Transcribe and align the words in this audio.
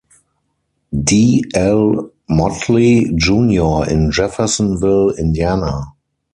D. 1.07 1.43
L. 1.53 2.09
Motley, 2.27 3.13
Junior 3.15 3.87
in 3.87 4.09
Jeffersonville, 4.09 5.11
Indiana. 5.11 5.93